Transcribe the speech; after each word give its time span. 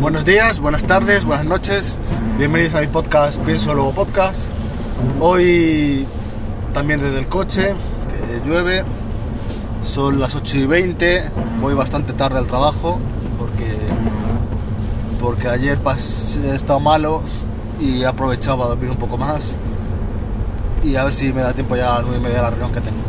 Buenos 0.00 0.24
días, 0.24 0.60
buenas 0.60 0.84
tardes, 0.84 1.24
buenas 1.24 1.44
noches. 1.44 1.98
Bienvenidos 2.38 2.76
a 2.76 2.82
mi 2.82 2.86
podcast 2.86 3.36
Pienso 3.40 3.74
Luego 3.74 3.90
Podcast. 3.90 4.38
Hoy 5.18 6.06
también 6.72 7.00
desde 7.00 7.18
el 7.18 7.26
coche, 7.26 7.74
que 8.08 8.48
llueve. 8.48 8.84
Son 9.82 10.20
las 10.20 10.36
8 10.36 10.56
y 10.58 10.66
20. 10.66 11.30
Voy 11.60 11.74
bastante 11.74 12.12
tarde 12.12 12.38
al 12.38 12.46
trabajo 12.46 13.00
porque, 13.40 13.76
porque 15.20 15.48
ayer 15.48 15.76
he 16.44 16.54
estado 16.54 16.78
malo 16.78 17.22
y 17.80 18.02
he 18.02 18.06
aprovechado 18.06 18.58
para 18.58 18.68
dormir 18.70 18.90
un 18.90 18.98
poco 18.98 19.16
más. 19.16 19.52
Y 20.84 20.94
a 20.94 21.02
ver 21.02 21.12
si 21.12 21.32
me 21.32 21.42
da 21.42 21.52
tiempo 21.54 21.74
ya 21.74 21.96
a 21.96 21.96
las 21.96 22.02
9 22.02 22.18
y 22.18 22.22
media 22.22 22.36
de 22.36 22.42
la 22.42 22.50
reunión 22.50 22.72
que 22.72 22.80
tengo. 22.80 23.02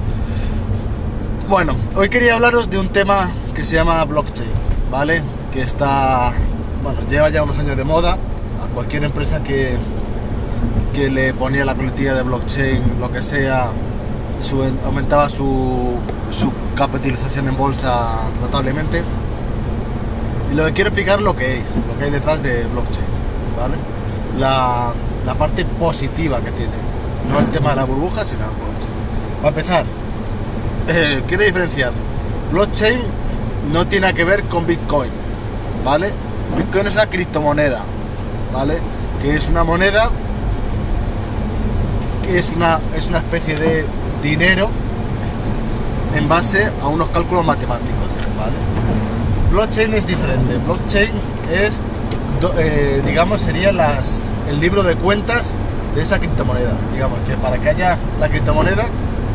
Bueno, 1.48 1.76
hoy 1.96 2.10
quería 2.10 2.34
hablaros 2.34 2.68
de 2.68 2.80
un 2.80 2.90
tema 2.90 3.30
que 3.54 3.64
se 3.64 3.76
llama 3.76 4.04
blockchain, 4.06 4.50
¿vale? 4.90 5.22
Que 5.54 5.62
está, 5.62 6.34
bueno, 6.84 7.00
lleva 7.10 7.30
ya 7.30 7.44
unos 7.44 7.58
años 7.58 7.78
de 7.78 7.84
moda. 7.84 8.18
A 8.64 8.68
cualquier 8.74 9.04
empresa 9.04 9.42
que, 9.42 9.78
que 10.94 11.10
le 11.10 11.34
ponía 11.34 11.66
la 11.66 11.76
coletilla 11.76 12.14
de 12.14 12.24
blockchain, 12.24 13.00
lo 13.00 13.12
que 13.12 13.22
sea, 13.22 13.70
aumentaba 14.86 15.30
su, 15.30 15.98
su 16.32 16.52
capitalización 16.76 17.48
en 17.48 17.58
bolsa 17.58 18.30
notablemente. 18.42 19.04
Y 20.52 20.56
lo 20.56 20.66
que 20.66 20.74
quiero 20.74 20.90
explicar 20.90 21.22
lo 21.22 21.36
que 21.36 21.60
es, 21.60 21.64
lo 21.88 21.98
que 21.98 22.06
hay 22.06 22.12
detrás 22.12 22.42
de 22.42 22.66
blockchain, 22.66 23.06
¿vale? 23.58 23.76
La, 24.40 24.94
la 25.26 25.34
parte 25.36 25.64
positiva 25.66 26.40
que 26.40 26.52
tiene, 26.52 26.72
no 27.32 27.40
el 27.40 27.48
tema 27.48 27.72
de 27.72 27.76
la 27.78 27.84
burbuja, 27.86 28.26
sino 28.26 28.42
el 28.46 28.52
blockchain. 28.52 29.42
Para 29.42 29.50
empezar, 29.50 29.86
eh, 30.88 31.24
quiero 31.28 31.44
diferenciar. 31.44 31.92
Blockchain 32.52 33.00
no 33.72 33.88
tiene 33.88 34.14
que 34.14 34.24
ver 34.24 34.44
con 34.44 34.66
Bitcoin, 34.66 35.12
¿vale? 35.86 36.12
Bitcoin 36.58 36.88
es 36.88 36.94
una 36.94 37.08
criptomoneda, 37.08 37.82
¿vale? 38.54 38.78
Que 39.22 39.36
es 39.36 39.48
una 39.48 39.64
moneda 39.64 40.10
que 42.24 42.40
es 42.40 42.50
una, 42.56 42.80
es 42.96 43.08
una 43.08 43.20
especie 43.20 43.58
de 43.58 43.86
dinero 44.22 44.70
en 46.16 46.28
base 46.28 46.70
a 46.82 46.88
unos 46.88 47.08
cálculos 47.10 47.46
matemáticos, 47.46 48.08
¿vale? 48.38 48.54
Blockchain 49.52 49.94
es 49.94 50.06
diferente. 50.06 50.58
Blockchain 50.66 51.12
es, 51.52 51.80
eh, 52.58 53.02
digamos, 53.06 53.42
sería 53.42 53.70
el 53.70 54.60
libro 54.60 54.84
de 54.84 54.96
cuentas 54.96 55.54
de 55.96 56.04
esa 56.04 56.20
criptomoneda. 56.20 56.74
Digamos 56.94 57.20
que 57.28 57.36
para 57.36 57.58
que 57.58 57.70
haya 57.70 57.98
la 58.20 58.30
criptomoneda 58.30 58.86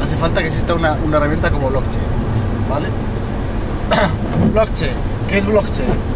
hace 0.03 0.17
falta 0.21 0.41
que 0.41 0.49
exista 0.49 0.75
una, 0.75 0.93
una 1.05 1.17
herramienta 1.17 1.51
como 1.51 1.69
blockchain, 1.69 2.05
¿vale? 2.71 2.87
blockchain, 4.53 4.93
¿qué 5.29 5.39
es 5.39 5.47
blockchain? 5.47 6.14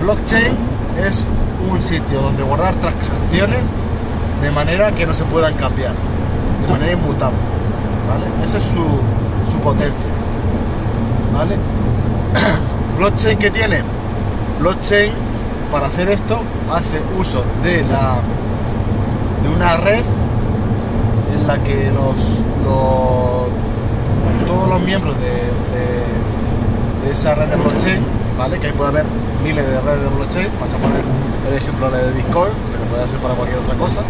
Blockchain 0.00 0.52
es 1.06 1.24
un 1.70 1.82
sitio 1.82 2.20
donde 2.22 2.42
guardar 2.42 2.74
transacciones 2.74 3.60
de 4.42 4.50
manera 4.50 4.92
que 4.92 5.06
no 5.06 5.14
se 5.14 5.24
puedan 5.24 5.54
cambiar, 5.54 5.92
de 6.62 6.68
manera 6.72 6.92
inmutable, 6.92 7.36
¿vale? 8.08 8.44
Esa 8.44 8.58
es 8.58 8.64
su, 8.64 8.84
su 9.50 9.58
potencia, 9.58 10.06
¿vale? 11.34 11.56
blockchain 12.98 13.38
que 13.38 13.50
tiene 13.50 13.82
blockchain 14.60 15.12
para 15.72 15.86
hacer 15.86 16.08
esto 16.10 16.40
hace 16.72 17.00
uso 17.18 17.42
de 17.62 17.82
la 17.84 18.16
de 19.42 19.48
una 19.54 19.76
red 19.76 20.02
en 21.34 21.46
la 21.46 21.58
que 21.58 21.90
los, 21.92 22.16
los- 22.64 23.48
todos 24.46 24.68
los 24.68 24.80
miembros 24.80 25.14
de, 25.20 25.26
de- 25.30 27.06
de 27.06 27.12
esa 27.12 27.34
red 27.34 27.46
de 27.48 27.56
blockchain 27.56 28.02
vale 28.38 28.58
que 28.60 28.68
ahí 28.68 28.72
puede 28.72 28.90
haber 28.90 29.04
miles 29.42 29.66
de 29.66 29.80
redes 29.80 30.00
de 30.00 30.08
blockchain 30.08 30.48
vas 30.60 30.72
a 30.72 30.78
poner 30.78 31.02
el 31.48 31.54
ejemplo 31.54 31.90
de 31.90 32.12
Bitcoin 32.12 32.52
pero 32.70 32.84
puede 32.84 33.08
ser 33.08 33.18
para 33.18 33.34
cualquier 33.34 33.58
otra 33.58 33.74
cosa 33.74 34.00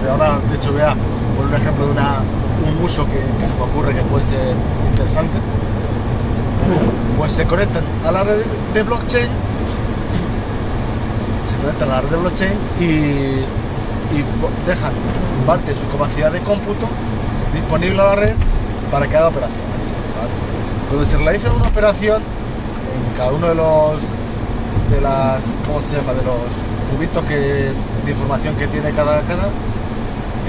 si 0.00 0.08
ahora 0.08 0.38
de 0.48 0.56
hecho 0.56 0.72
voy 0.72 0.82
a 0.82 0.94
poner 1.36 1.50
un 1.50 1.60
ejemplo 1.60 1.86
de 1.86 1.92
una, 1.92 2.20
un 2.62 2.84
uso 2.84 3.04
que, 3.06 3.46
se 3.46 3.54
me 3.56 3.62
ocurre 3.62 3.94
que 3.94 4.02
puede 4.02 4.24
ser 4.24 4.54
interesante 4.90 5.38
pues 7.18 7.32
se 7.32 7.44
conectan 7.44 7.84
a 8.06 8.12
la 8.12 8.22
red 8.22 8.44
de 8.74 8.82
blockchain, 8.82 9.28
se 11.48 11.56
conectan 11.56 11.90
a 11.90 11.94
la 11.94 12.00
red 12.02 12.10
de 12.10 12.16
blockchain 12.16 12.52
y, 12.80 13.44
dejan 14.66 14.92
parte 15.46 15.72
de 15.72 15.78
su 15.78 15.88
capacidad 15.88 16.30
de 16.30 16.40
cómputo 16.40 16.86
disponible 17.54 18.00
a 18.02 18.04
la 18.04 18.14
red 18.14 18.34
para 18.90 19.08
que 19.08 19.16
haga 19.16 19.28
operaciones. 19.28 19.62
¿vale? 20.90 21.06
Se 21.06 21.16
realiza 21.16 21.50
una 21.52 21.68
operación, 21.68 22.22
en 22.94 23.16
cada 23.16 23.32
uno 23.32 23.48
de 23.48 23.54
los 23.54 24.00
de 24.90 25.00
las 25.00 25.42
¿cómo 25.66 25.80
se 25.82 25.96
llama? 25.96 26.12
de 26.12 26.22
los 26.22 26.36
cubitos 26.94 27.24
que, 27.24 27.34
de 28.04 28.10
información 28.10 28.54
que 28.56 28.66
tiene 28.66 28.90
cada 28.92 29.20
canal, 29.22 29.50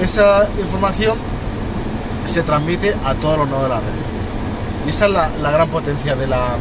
esa 0.02 0.46
información 0.60 1.16
se 2.30 2.42
transmite 2.42 2.94
a 3.04 3.14
todos 3.14 3.38
los 3.38 3.48
nodos 3.48 3.62
de 3.64 3.68
la 3.70 3.76
red. 3.76 4.86
Y 4.86 4.90
esa 4.90 5.06
es 5.06 5.12
la, 5.12 5.30
la 5.42 5.50
gran 5.50 5.68
potencia 5.68 6.14
de 6.14 6.26
la 6.26 6.56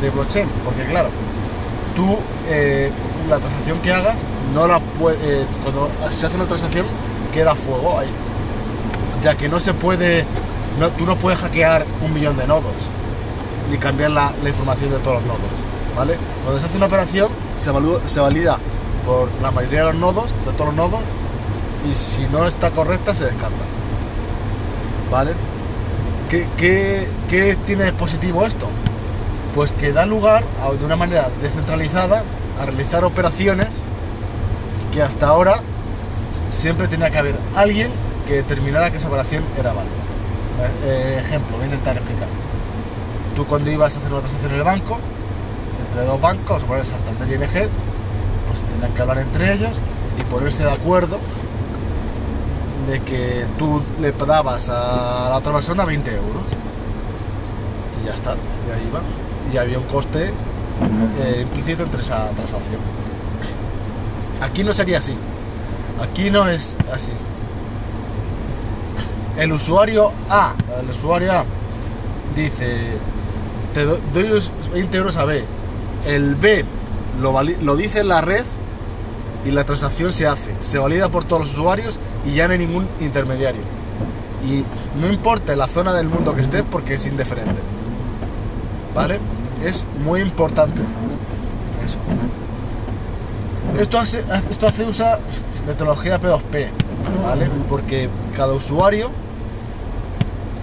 de, 0.00 0.10
blockchain, 0.10 0.48
porque 0.64 0.84
claro, 0.84 1.08
tú 1.96 2.18
eh, 2.48 2.90
la 3.28 3.38
transacción 3.38 3.78
que 3.80 3.92
hagas 3.92 4.16
no 4.54 4.66
la 4.66 4.78
puede, 4.78 5.44
cuando 5.62 5.88
se 6.10 6.26
hace 6.26 6.36
una 6.36 6.44
transacción 6.46 6.86
queda 7.32 7.54
fuego 7.54 7.98
ahí, 7.98 8.08
ya 9.22 9.34
que 9.34 9.48
no 9.48 9.60
se 9.60 9.72
puede, 9.74 10.24
no- 10.78 10.88
tú 10.90 11.04
no 11.04 11.16
puedes 11.16 11.40
hackear 11.40 11.84
un 12.04 12.12
millón 12.14 12.36
de 12.36 12.46
nodos 12.46 12.72
ni 13.70 13.78
cambiar 13.78 14.10
la, 14.10 14.32
información 14.46 14.90
de 14.90 14.98
todos 14.98 15.16
los 15.16 15.24
nodos, 15.26 15.50
¿vale? 15.96 16.16
Cuando 16.42 16.60
se 16.60 16.66
hace 16.66 16.76
una 16.76 16.86
operación 16.86 17.28
se, 17.58 17.70
evalúa- 17.70 18.00
se 18.06 18.20
valida 18.20 18.58
por 19.06 19.28
la 19.42 19.50
mayoría 19.50 19.80
de 19.80 19.92
los 19.92 19.94
nodos, 19.96 20.30
de 20.44 20.52
todos 20.52 20.66
los 20.66 20.74
nodos, 20.74 21.00
y 21.90 21.94
si 21.94 22.22
no 22.32 22.46
está 22.46 22.70
correcta 22.70 23.14
se 23.14 23.24
descarta, 23.24 23.64
¿vale? 25.10 25.32
¿Qué, 26.30 26.46
qué, 26.56 27.08
qué 27.28 27.56
tiene 27.66 27.84
de 27.84 27.92
positivo 27.92 28.44
esto? 28.46 28.68
Pues 29.54 29.72
que 29.72 29.92
da 29.92 30.04
lugar 30.06 30.42
a, 30.62 30.72
de 30.72 30.84
una 30.84 30.96
manera 30.96 31.28
descentralizada 31.42 32.24
a 32.60 32.64
realizar 32.64 33.04
operaciones 33.04 33.68
que 34.92 35.02
hasta 35.02 35.26
ahora 35.28 35.60
siempre 36.50 36.88
tenía 36.88 37.10
que 37.10 37.18
haber 37.18 37.36
alguien 37.54 37.90
que 38.26 38.36
determinara 38.36 38.90
que 38.90 38.96
esa 38.96 39.08
operación 39.08 39.44
era 39.58 39.72
válida. 39.72 39.92
Eh, 40.84 41.20
ejemplo, 41.20 41.56
voy 41.56 41.64
a 41.64 41.66
intentar. 41.66 41.96
Tú 43.36 43.44
cuando 43.46 43.70
ibas 43.70 43.94
a 43.94 43.98
hacer 43.98 44.12
una 44.12 44.20
transacción 44.20 44.52
en 44.52 44.58
el 44.58 44.64
banco, 44.64 44.98
entre 45.86 46.04
dos 46.04 46.20
bancos, 46.20 46.62
a 46.62 46.66
poner 46.66 46.86
Santander 46.86 47.28
y 47.28 47.34
ING, 47.34 47.68
pues 48.48 48.62
tenían 48.72 48.94
que 48.94 49.02
hablar 49.02 49.18
entre 49.18 49.54
ellos 49.54 49.72
y 50.18 50.22
ponerse 50.24 50.62
de 50.62 50.70
acuerdo 50.70 51.18
de 52.88 53.00
que 53.00 53.46
tú 53.58 53.82
le 54.00 54.12
dabas 54.12 54.68
a 54.68 55.28
la 55.30 55.36
otra 55.38 55.52
persona 55.52 55.84
20 55.84 56.10
euros. 56.10 56.42
Y 58.02 58.06
ya 58.06 58.14
está, 58.14 58.34
y 58.34 58.70
ahí 58.70 58.90
va. 58.94 59.00
Y 59.52 59.56
había 59.56 59.78
un 59.78 59.84
coste 59.84 60.32
eh, 61.20 61.40
implícito 61.42 61.84
entre 61.84 62.02
esa 62.02 62.28
transacción. 62.30 62.80
Aquí 64.40 64.62
no 64.62 64.72
sería 64.72 64.98
así. 64.98 65.14
Aquí 66.00 66.30
no 66.30 66.48
es 66.48 66.74
así. 66.92 67.12
El 69.36 69.52
usuario 69.52 70.12
A, 70.28 70.54
el 70.80 70.90
usuario 70.90 71.32
A 71.32 71.44
dice, 72.36 72.98
te 73.74 73.84
do- 73.84 73.98
doy 74.14 74.30
os- 74.32 74.50
20 74.72 74.96
euros 74.96 75.16
a 75.16 75.24
B. 75.24 75.44
El 76.06 76.34
B 76.36 76.64
lo, 77.20 77.76
dice 77.76 78.00
en 78.00 78.08
la 78.08 78.20
red 78.20 78.44
y 79.44 79.50
la 79.50 79.64
transacción 79.64 80.12
se 80.12 80.26
hace, 80.26 80.50
se 80.62 80.78
valida 80.78 81.08
por 81.08 81.24
todos 81.24 81.42
los 81.42 81.52
usuarios 81.52 81.98
y 82.26 82.34
ya 82.34 82.46
no 82.46 82.52
hay 82.54 82.58
ningún 82.60 82.86
intermediario. 83.00 83.60
Y 84.46 84.64
no 85.00 85.08
importa 85.12 85.54
la 85.56 85.66
zona 85.66 85.92
del 85.92 86.08
mundo 86.08 86.34
que 86.34 86.42
esté 86.42 86.62
porque 86.62 86.94
es 86.94 87.06
indiferente. 87.06 87.60
¿Vale? 88.94 89.18
Es 89.64 89.86
muy 90.04 90.20
importante 90.20 90.80
eso. 91.84 91.98
Esto 93.80 93.98
hace, 93.98 94.24
esto 94.50 94.66
hace 94.68 94.84
de 94.84 95.72
tecnología 95.74 96.20
P2P, 96.20 96.68
¿vale? 97.26 97.48
Porque 97.68 98.08
cada 98.36 98.52
usuario 98.52 99.10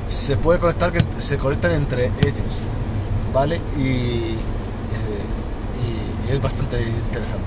se 0.07 0.37
puede 0.37 0.59
conectar, 0.59 0.91
se 1.19 1.37
conectan 1.37 1.71
entre 1.71 2.05
ellos, 2.05 2.53
¿vale? 3.33 3.59
Y, 3.77 3.81
eh, 3.81 4.35
y- 6.27 6.31
es 6.33 6.41
bastante 6.41 6.81
interesante. 6.81 7.45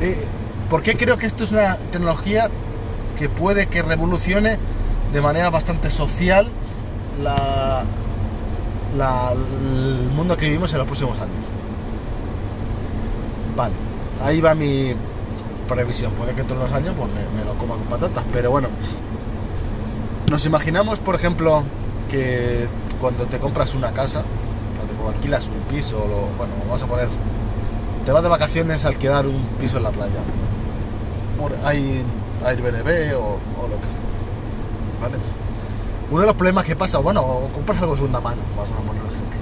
Eh, 0.00 0.26
¿Por 0.70 0.82
qué 0.82 0.96
creo 0.96 1.16
que 1.18 1.26
esto 1.26 1.44
es 1.44 1.52
una 1.52 1.76
tecnología 1.90 2.48
que 3.18 3.28
puede 3.28 3.66
que 3.66 3.82
revolucione 3.82 4.58
de 5.12 5.20
manera 5.20 5.50
bastante 5.50 5.90
social 5.90 6.46
la, 7.22 7.82
la- 8.96 9.32
el 9.32 10.08
mundo 10.14 10.36
que 10.36 10.46
vivimos 10.46 10.72
en 10.72 10.78
los 10.78 10.86
próximos 10.86 11.16
años? 11.18 11.34
Vale, 13.56 13.72
ahí 14.22 14.40
va 14.40 14.54
mi 14.54 14.94
previsión. 15.68 16.12
Puede 16.12 16.32
que 16.34 16.42
todos 16.44 16.62
los 16.62 16.72
años 16.72 16.94
pues, 16.96 17.10
me 17.36 17.44
lo 17.44 17.54
coma 17.58 17.74
con 17.74 17.84
patatas, 17.84 18.24
pero 18.32 18.50
bueno. 18.50 18.68
Nos 20.30 20.44
imaginamos, 20.46 21.00
por 21.00 21.14
ejemplo, 21.14 21.62
que 22.10 22.66
cuando 23.00 23.24
te 23.24 23.38
compras 23.38 23.74
una 23.74 23.92
casa, 23.92 24.22
alquilas 25.10 25.46
un 25.48 25.60
piso, 25.74 25.98
bueno, 26.36 26.52
vamos 26.66 26.82
a 26.82 26.86
poner 26.86 27.08
te 28.04 28.12
vas 28.12 28.22
de 28.22 28.28
vacaciones 28.28 28.84
a 28.84 28.88
alquilar 28.88 29.26
un 29.26 29.42
piso 29.60 29.76
en 29.76 29.82
la 29.82 29.90
playa. 29.90 30.14
Por- 31.38 31.54
Hay 31.64 32.02
Airbnb 32.44 33.14
o, 33.18 33.38
lo 33.68 33.76
que 33.76 33.88
sea. 33.90 35.02
¿Vale? 35.02 35.16
Uno 36.10 36.20
de 36.20 36.26
los 36.26 36.34
problemas 36.36 36.64
que 36.64 36.74
pasa, 36.74 36.98
bueno, 36.98 37.22
compras 37.54 37.78
algo 37.82 37.92
de 37.92 37.98
segunda 37.98 38.20
mano, 38.20 38.40
vamos 38.56 38.72
a 38.72 38.76
poner 38.76 39.02
un 39.02 39.08
ejemplo. 39.10 39.38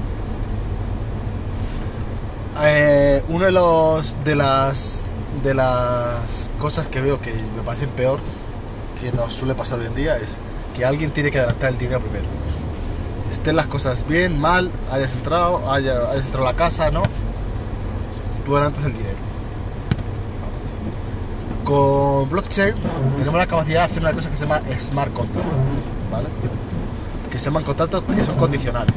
Eh, 2.63 3.23
uno 3.29 3.45
de 3.45 3.53
los 3.53 4.15
de 4.25 4.35
las 4.35 5.01
de 5.45 5.55
las 5.55 6.51
cosas 6.59 6.89
que 6.89 7.01
veo 7.01 7.21
que 7.21 7.33
me 7.35 7.63
parecen 7.65 7.91
peor 7.91 8.19
que 9.01 9.13
nos 9.13 9.33
suele 9.35 9.55
pasar 9.55 9.79
hoy 9.79 9.87
en 9.87 9.95
día 9.95 10.17
es 10.17 10.37
que 10.75 10.85
alguien 10.85 11.11
tiene 11.11 11.31
que 11.31 11.39
adelantar 11.39 11.71
el 11.71 11.79
dinero 11.79 12.01
primero. 12.01 12.25
Estén 13.31 13.57
las 13.57 13.67
cosas 13.67 14.07
bien, 14.07 14.39
mal, 14.41 14.71
hayas 14.91 15.13
entrado, 15.13 15.71
haya- 15.71 16.11
hayas 16.11 16.27
entrado 16.27 16.49
a 16.49 16.53
la 16.53 16.57
casa, 16.59 16.91
¿no? 16.91 17.03
Tú 18.45 18.57
adelantas 18.57 18.85
el 18.87 18.93
dinero. 18.93 19.17
Con 21.65 22.29
blockchain 22.31 22.75
tenemos 23.19 23.39
la 23.39 23.47
capacidad 23.47 23.81
de 23.81 23.85
hacer 23.87 24.03
una 24.03 24.13
cosa 24.13 24.31
que 24.31 24.37
se 24.37 24.43
llama 24.45 24.61
smart 24.79 25.13
contract, 25.13 25.49
¿vale? 26.13 26.29
Que 27.31 27.39
se 27.39 27.47
llaman 27.47 27.65
contratos 27.65 28.03
que 28.05 28.25
son 28.25 28.37
condicionales. 28.37 28.95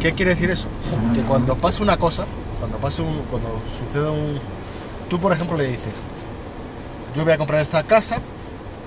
¿Qué 0.00 0.12
quiere 0.12 0.32
decir 0.34 0.50
eso? 0.50 0.68
Que 1.14 1.22
cuando 1.22 1.56
pasa 1.56 1.82
una 1.82 1.96
cosa, 1.96 2.26
cuando 2.58 2.76
pasa 2.78 3.02
un, 3.02 3.22
cuando 3.30 3.60
sucede 3.78 4.10
un, 4.10 4.38
tú 5.08 5.18
por 5.18 5.32
ejemplo 5.32 5.56
le 5.56 5.68
dices, 5.68 5.92
yo 7.14 7.24
voy 7.24 7.32
a 7.32 7.38
comprar 7.38 7.62
esta 7.62 7.82
casa 7.84 8.18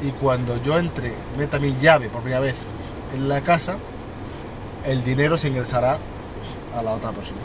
y 0.03 0.11
cuando 0.11 0.61
yo 0.61 0.77
entre, 0.77 1.13
meta 1.37 1.57
mi 1.57 1.75
llave 1.81 2.07
por 2.09 2.21
primera 2.21 2.39
vez 2.39 2.55
en 3.15 3.27
la 3.27 3.41
casa, 3.41 3.77
el 4.85 5.03
dinero 5.03 5.37
se 5.37 5.49
ingresará 5.49 5.97
a 6.77 6.81
la 6.81 6.91
otra 6.91 7.11
persona. 7.11 7.39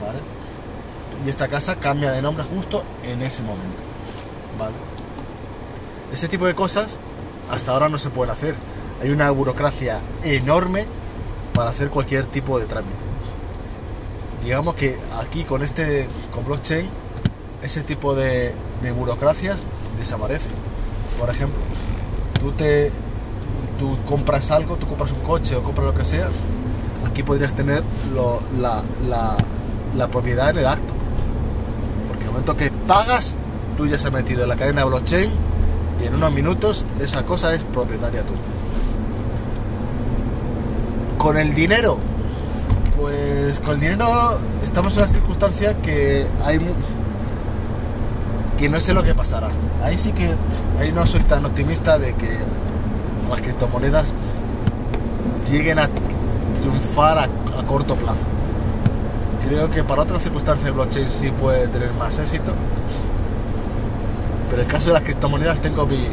¿Vale? 0.00 0.18
Y 1.24 1.30
esta 1.30 1.48
casa 1.48 1.76
cambia 1.76 2.12
de 2.12 2.22
nombre 2.22 2.44
justo 2.44 2.82
en 3.04 3.22
ese 3.22 3.42
momento. 3.42 3.82
¿Vale? 4.58 4.74
Ese 6.12 6.28
tipo 6.28 6.46
de 6.46 6.54
cosas 6.54 6.98
hasta 7.50 7.72
ahora 7.72 7.88
no 7.88 7.98
se 7.98 8.10
pueden 8.10 8.32
hacer. 8.32 8.54
Hay 9.02 9.10
una 9.10 9.30
burocracia 9.30 10.00
enorme 10.22 10.86
para 11.54 11.70
hacer 11.70 11.88
cualquier 11.90 12.26
tipo 12.26 12.58
de 12.58 12.66
trámite. 12.66 12.96
Digamos 14.42 14.74
que 14.74 14.96
aquí 15.20 15.44
con 15.44 15.62
este 15.62 16.08
con 16.32 16.44
blockchain 16.44 16.88
ese 17.62 17.82
tipo 17.82 18.14
de, 18.14 18.54
burocracias 18.96 19.64
desaparecen. 19.98 20.52
Por 21.18 21.30
ejemplo, 21.30 21.58
tú 22.40 22.52
te 22.52 22.92
tú 23.78 23.96
compras 24.06 24.50
algo, 24.50 24.76
tú 24.76 24.86
compras 24.86 25.12
un 25.12 25.20
coche 25.20 25.56
o 25.56 25.62
compras 25.62 25.86
lo 25.86 25.94
que 25.94 26.04
sea, 26.04 26.28
aquí 27.10 27.22
podrías 27.22 27.54
tener 27.54 27.82
la, 28.60 30.08
propiedad 30.08 30.50
en 30.50 30.58
el 30.58 30.66
acto. 30.66 30.94
Porque 32.08 32.24
el 32.24 32.30
momento 32.30 32.56
que 32.56 32.70
pagas, 32.70 33.36
tú 33.76 33.86
ya 33.86 33.98
se 33.98 34.08
has 34.08 34.12
metido 34.12 34.42
en 34.42 34.48
la 34.48 34.56
cadena 34.56 34.82
de 34.82 34.88
blockchain 34.88 35.30
y 36.02 36.06
en 36.06 36.14
unos 36.14 36.32
minutos 36.32 36.84
esa 37.00 37.24
cosa 37.24 37.54
es 37.54 37.62
propietaria 37.64 38.22
tuya. 38.22 38.40
Con 41.16 41.36
el 41.36 41.54
dinero, 41.54 41.98
pues 42.96 43.58
con 43.60 43.74
el 43.74 43.80
dinero 43.80 44.38
estamos 44.62 44.96
en 44.96 45.02
una 45.02 45.12
circunstancia 45.12 45.76
que 45.82 46.26
hay 46.44 46.60
que 48.56 48.68
no 48.68 48.80
sé 48.80 48.92
lo 48.92 49.02
que 49.02 49.14
pasará. 49.14 49.48
Ahí 49.84 49.96
sí 49.96 50.12
que 50.12 50.34
ahí 50.80 50.92
no 50.92 51.06
soy 51.06 51.22
tan 51.22 51.44
optimista 51.46 51.98
de 51.98 52.14
que 52.14 52.38
las 53.30 53.40
criptomonedas 53.42 54.12
lleguen 55.50 55.78
a 55.78 55.88
triunfar 56.60 57.18
a, 57.18 57.22
a 57.24 57.62
corto 57.66 57.94
plazo. 57.94 58.18
Creo 59.46 59.70
que 59.70 59.82
para 59.84 60.02
otras 60.02 60.22
circunstancias 60.22 60.66
el 60.68 60.74
blockchain 60.74 61.08
sí 61.08 61.30
puede 61.30 61.68
tener 61.68 61.92
más 61.94 62.18
éxito. 62.18 62.52
Pero 64.50 64.62
en 64.62 64.66
el 64.66 64.72
caso 64.72 64.86
de 64.88 64.94
las 64.94 65.02
criptomonedas 65.02 65.60
tengo 65.60 65.86
mi- 65.86 66.08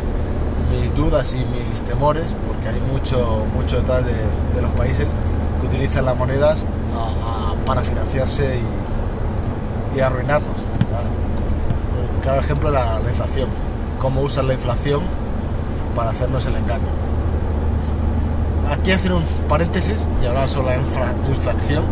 mis 0.71 0.93
dudas 0.95 1.33
y 1.33 1.37
mis 1.37 1.81
temores 1.83 2.25
porque 2.47 2.69
hay 2.69 2.81
mucho, 2.91 3.45
mucho 3.55 3.77
detrás 3.77 4.05
de, 4.05 4.13
de 4.13 4.61
los 4.61 4.71
países 4.71 5.07
que 5.61 5.67
utilizan 5.67 6.05
las 6.05 6.17
monedas 6.17 6.63
a- 6.95 7.51
a- 7.51 7.65
para 7.65 7.81
financiarse 7.81 8.59
y, 9.95 9.97
y 9.97 10.01
arruinarnos. 10.01 10.55
Cada 12.23 12.39
ejemplo 12.39 12.71
la, 12.71 12.99
la 12.99 13.09
inflación. 13.09 13.47
Cómo 13.99 14.21
usan 14.21 14.47
la 14.47 14.53
inflación 14.53 15.01
para 15.95 16.11
hacernos 16.11 16.45
el 16.45 16.55
engaño. 16.55 16.87
Aquí 18.71 18.91
hacer 18.91 19.13
un 19.13 19.23
paréntesis 19.47 20.07
y 20.21 20.25
hablar 20.25 20.49
sobre 20.49 20.75
la 20.75 20.81
infra- 20.81 21.13
inflación 21.29 21.83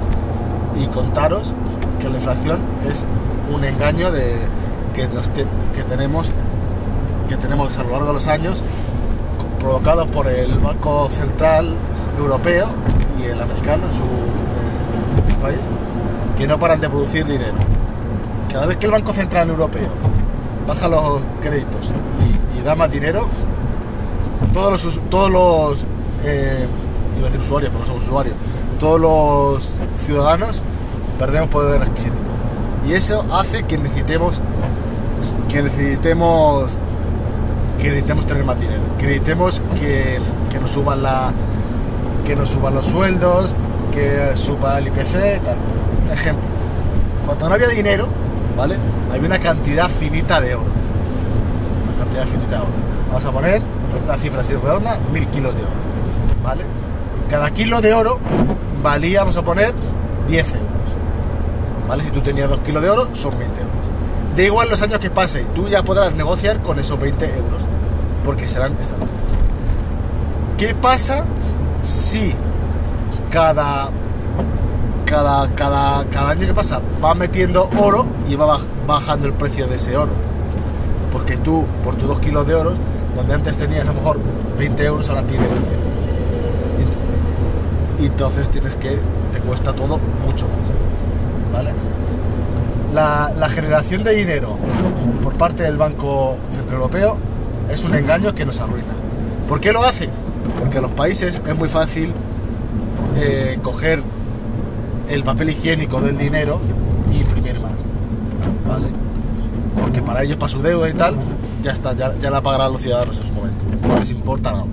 y 0.80 0.88
contaros 0.88 1.54
que 2.02 2.10
la 2.10 2.16
inflación 2.16 2.60
es 2.90 3.06
un 3.54 3.64
engaño 3.64 4.12
de, 4.12 4.38
que, 4.96 5.08
nos 5.08 5.30
te- 5.30 5.46
que 5.76 5.84
tenemos 5.84 6.32
que 7.30 7.38
tenemos 7.38 7.78
a 7.78 7.84
lo 7.84 7.92
largo 7.92 8.08
de 8.08 8.14
los 8.14 8.28
años 8.28 8.62
provocado 9.60 10.06
por 10.08 10.28
el 10.28 10.58
Banco 10.60 11.10
Central 11.10 11.74
Europeo 12.20 12.68
y 13.20 13.24
el 13.24 13.42
americano 13.42 13.86
en 13.86 13.94
su, 13.94 14.04
en 15.28 15.34
su 15.34 15.40
país 15.40 15.60
que 16.38 16.46
no 16.48 16.60
paran 16.60 16.82
de 16.82 16.90
producir 16.90 17.26
dinero. 17.26 17.54
Cada 18.52 18.66
vez 18.66 18.78
que 18.78 18.88
el 18.88 18.92
Banco 18.92 19.14
Central 19.14 19.50
Europeo 19.50 19.88
baja 20.68 20.88
los 20.88 21.22
créditos 21.42 21.92
y, 22.56 22.60
y 22.60 22.62
da 22.62 22.76
más 22.76 22.92
dinero, 22.92 23.28
todos 24.54 24.84
los, 24.84 25.00
todos 25.10 25.32
los 25.32 25.86
eh, 26.24 26.68
decir 27.24 27.40
usuarios, 27.40 27.72
pero 27.72 27.80
no 27.80 27.86
somos 27.86 28.04
usuarios, 28.04 28.36
todos 28.80 29.00
los 29.00 29.70
ciudadanos 30.06 30.62
perdemos 31.20 31.50
poder 31.50 31.82
adquisitivo. 31.82 32.16
Y 32.88 32.94
eso 32.94 33.26
hace 33.32 33.64
que 33.64 33.78
necesitemos 33.78 34.40
que 35.50 35.62
necesitemos 35.62 36.72
que 37.80 37.90
necesitemos 37.90 38.26
tener 38.26 38.44
más 38.44 38.60
dinero, 38.60 38.82
que 38.98 39.06
necesitemos 39.06 39.62
que, 39.80 40.20
que 40.50 40.60
nos 40.60 40.72
suban 40.72 41.04
la 41.04 41.34
que 42.26 42.36
nos 42.36 42.50
suban 42.50 42.76
los 42.76 42.86
sueldos, 42.86 43.54
que 43.92 44.32
suba 44.36 44.80
el 44.80 44.88
IPC, 44.88 45.44
tal. 45.44 45.58
Ejemplo, 46.12 46.46
cuando 47.26 47.50
no 47.50 47.56
había 47.56 47.68
dinero, 47.68 48.08
¿vale? 48.58 48.78
Había 49.12 49.28
una 49.28 49.40
cantidad 49.40 49.90
finita 49.90 50.40
de 50.40 50.56
oro. 50.56 50.83
De. 52.14 52.58
Vamos 53.10 53.26
a 53.26 53.32
poner 53.32 53.62
una 54.06 54.18
cifra 54.18 54.42
así 54.42 54.54
redonda, 54.54 54.98
mil 55.12 55.28
kilos 55.28 55.54
de 55.56 55.62
oro. 55.62 55.72
¿Vale? 56.44 56.64
Cada 57.30 57.50
kilo 57.52 57.82
de 57.82 57.94
oro 57.94 58.20
valía, 58.82 59.20
vamos 59.22 59.38
a 59.38 59.42
poner, 59.42 59.74
10 60.28 60.46
euros. 60.48 60.62
¿Vale? 61.88 62.04
Si 62.04 62.12
tú 62.12 62.22
tenías 62.22 62.50
2 62.50 62.60
kilos 62.60 62.82
de 62.84 62.90
oro, 62.90 63.08
son 63.14 63.32
20 63.38 63.46
euros. 63.60 63.74
Da 64.36 64.44
igual 64.44 64.70
los 64.70 64.82
años 64.82 65.00
que 65.00 65.10
pase, 65.10 65.46
tú 65.56 65.68
ya 65.68 65.84
podrás 65.84 66.14
negociar 66.14 66.62
con 66.62 66.80
esos 66.80 67.00
20 67.00 67.26
euros. 67.26 67.62
Porque 68.26 68.48
serán 68.48 68.74
estándar. 68.80 69.10
¿Qué 70.58 70.74
pasa 70.76 71.24
si 71.84 72.34
cada, 73.32 73.90
cada, 75.06 75.50
cada, 75.56 76.06
cada 76.06 76.30
año 76.30 76.48
que 76.48 76.54
pasa 76.54 76.80
va 77.04 77.14
metiendo 77.16 77.70
oro 77.80 78.06
y 78.30 78.36
va 78.36 78.58
baj- 78.60 78.66
bajando 78.88 79.28
el 79.28 79.34
precio 79.34 79.68
de 79.68 79.76
ese 79.76 79.98
oro? 79.98 80.12
Porque 81.14 81.38
tú, 81.38 81.64
por 81.84 81.96
tus 81.96 82.08
2 82.08 82.20
kilos 82.20 82.46
de 82.48 82.56
oro, 82.56 82.74
donde 83.16 83.36
antes 83.36 83.56
tenías 83.58 83.82
a 83.82 83.86
lo 83.86 83.94
mejor 83.94 84.20
20 84.58 84.84
euros, 84.84 85.08
ahora 85.08 85.22
tienes 85.22 85.50
10. 85.50 85.62
Y 88.02 88.06
entonces 88.08 88.50
tienes 88.50 88.76
que, 88.76 88.98
te 89.32 89.40
cuesta 89.40 89.72
todo 89.74 90.00
mucho 90.26 90.48
más. 90.48 90.58
¿Vale? 91.54 91.72
La, 92.94 93.50
generación 93.50 94.04
de 94.04 94.14
dinero 94.16 94.58
por 95.24 95.34
parte 95.34 95.64
del 95.64 95.78
Banco 95.78 96.38
Central 96.52 96.82
Europeo 96.82 97.18
es 97.70 97.84
un 97.84 97.94
engaño 97.96 98.34
que 98.34 98.46
nos 98.46 98.60
arruina. 98.60 98.94
¿Por 99.48 99.60
qué 99.60 99.72
lo 99.72 99.84
hacen? 99.84 100.10
Porque 100.60 100.80
a 100.80 100.82
los 100.82 100.92
países 100.92 101.42
es 101.46 101.56
muy 101.56 101.70
fácil 101.70 102.12
eh, 103.16 103.60
coger 103.62 104.02
el 105.10 105.24
papel 105.24 105.52
higiénico 105.52 106.02
del 106.02 106.18
dinero 106.18 106.60
y 107.12 107.18
imprimir 107.22 107.60
más. 107.60 107.74
¿Vale? 108.68 109.03
Porque 109.94 110.08
para 110.08 110.24
ellos, 110.24 110.38
para 110.38 110.52
su 110.52 110.60
deuda 110.60 110.90
y 110.90 110.94
tal, 110.94 111.16
ya 111.62 111.72
está, 111.72 111.94
ya, 111.94 112.18
ya 112.18 112.32
la 112.32 112.42
pagarán 112.42 112.72
los 112.72 112.82
ciudadanos 112.82 113.16
en 113.16 113.28
su 113.28 113.32
momento. 113.32 113.64
No 113.88 114.00
les 114.00 114.10
importa 114.10 114.52
nada. 114.52 114.66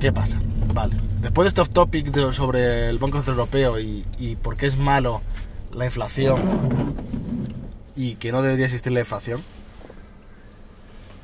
¿Qué 0.00 0.12
pasa? 0.12 0.40
Vale. 0.74 0.96
Después 1.22 1.44
de 1.44 1.48
este 1.50 1.60
off 1.60 1.68
topic 1.68 2.12
sobre 2.32 2.88
el 2.88 2.98
Banco 2.98 3.18
Central 3.18 3.36
Europeo 3.36 3.78
y, 3.78 4.04
y 4.18 4.34
por 4.34 4.56
qué 4.56 4.66
es 4.66 4.76
malo 4.76 5.20
la 5.72 5.84
inflación 5.84 6.36
y 7.94 8.16
que 8.16 8.32
no 8.32 8.42
debería 8.42 8.64
existir 8.64 8.90
la 8.90 8.98
inflación, 8.98 9.40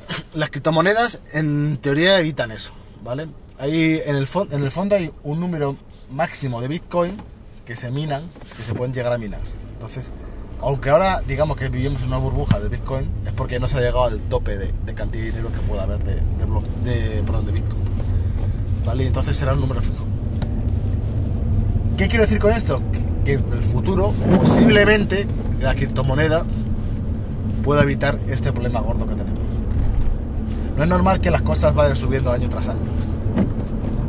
las 0.34 0.50
criptomonedas 0.50 1.18
en 1.32 1.78
teoría 1.78 2.20
evitan 2.20 2.52
eso, 2.52 2.70
¿vale? 3.02 3.26
Ahí 3.58 4.00
en 4.06 4.14
el, 4.14 4.28
en 4.52 4.62
el 4.62 4.70
fondo 4.70 4.94
hay 4.94 5.10
un 5.24 5.40
número 5.40 5.76
máximo 6.12 6.60
de 6.60 6.68
Bitcoin 6.68 7.16
que 7.66 7.74
se 7.74 7.90
minan, 7.90 8.28
que 8.56 8.62
se 8.62 8.72
pueden 8.72 8.94
llegar 8.94 9.12
a 9.12 9.18
minar. 9.18 9.40
Entonces, 9.72 10.06
aunque 10.64 10.90
ahora 10.90 11.20
digamos 11.26 11.56
que 11.56 11.68
vivimos 11.68 12.02
en 12.02 12.08
una 12.08 12.18
burbuja 12.18 12.58
de 12.58 12.68
Bitcoin, 12.68 13.08
es 13.26 13.32
porque 13.32 13.60
no 13.60 13.68
se 13.68 13.76
ha 13.76 13.80
llegado 13.80 14.04
al 14.04 14.20
tope 14.20 14.56
de, 14.56 14.94
cantidad 14.94 15.24
de 15.24 15.30
dinero 15.30 15.52
que 15.52 15.60
pueda 15.60 15.82
haber 15.84 15.98
de, 15.98 16.14
de, 16.14 17.52
Bitcoin. 17.52 17.84
¿Vale? 18.84 19.06
Entonces 19.06 19.36
será 19.36 19.52
un 19.54 19.60
número 19.60 19.80
fijo. 19.80 20.04
¿Qué 21.96 22.08
quiero 22.08 22.24
decir 22.24 22.38
con 22.38 22.52
esto? 22.52 22.80
que 23.24 23.34
en 23.34 23.52
el 23.52 23.62
futuro 23.62 24.12
posiblemente 24.38 25.26
la 25.60 25.74
criptomoneda 25.74 26.44
pueda 27.64 27.82
evitar 27.82 28.18
este 28.28 28.52
problema 28.52 28.80
gordo 28.80 29.06
que 29.06 29.14
tenemos. 29.14 29.40
No 30.76 30.82
es 30.82 30.88
normal 30.88 31.20
que 31.20 31.30
las 31.30 31.42
cosas 31.42 31.74
vayan 31.74 31.96
subiendo 31.96 32.30
año 32.30 32.48
tras 32.48 32.68
año. 32.68 32.80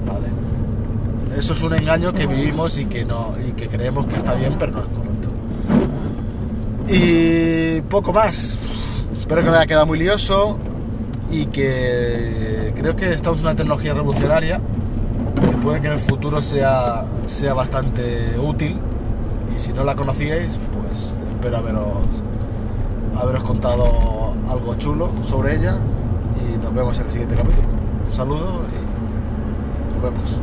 ¿Vale? 0.05 1.37
Eso 1.39 1.53
es 1.53 1.61
un 1.61 1.73
engaño 1.73 2.13
que 2.13 2.27
vivimos 2.27 2.77
y 2.77 2.85
que 2.85 3.05
no 3.05 3.35
y 3.45 3.51
que 3.51 3.67
creemos 3.67 4.05
que 4.07 4.17
está 4.17 4.33
bien, 4.33 4.57
pero 4.59 4.73
no. 4.73 4.94
Y 6.87 7.81
poco 7.81 8.13
más. 8.13 8.57
Espero 9.19 9.41
que 9.41 9.47
no 9.47 9.55
haya 9.55 9.65
quedado 9.65 9.85
muy 9.85 9.99
lioso 9.99 10.57
y 11.31 11.47
que 11.47 12.73
creo 12.75 12.95
que 12.95 13.13
estamos 13.13 13.39
en 13.39 13.45
una 13.45 13.55
tecnología 13.55 13.93
revolucionaria 13.93 14.61
que 15.41 15.57
puede 15.57 15.81
que 15.81 15.87
en 15.87 15.93
el 15.93 15.99
futuro 15.99 16.41
sea, 16.41 17.05
sea 17.27 17.53
bastante 17.53 18.37
útil 18.39 18.77
y 19.55 19.59
si 19.59 19.73
no 19.73 19.83
la 19.83 19.95
conocíais, 19.95 20.59
pues 20.73 21.15
espero 21.31 21.57
haberos, 21.57 22.07
haberos 23.19 23.43
contado 23.43 24.33
algo 24.49 24.75
chulo 24.75 25.09
sobre 25.27 25.55
ella 25.55 25.77
y 26.39 26.57
nos 26.57 26.73
vemos 26.73 26.97
en 26.99 27.05
el 27.05 27.11
siguiente 27.11 27.35
capítulo. 27.35 27.67
Un 28.05 28.11
saludo 28.11 28.61
y 28.69 29.93
nos 29.93 30.03
vemos. 30.03 30.39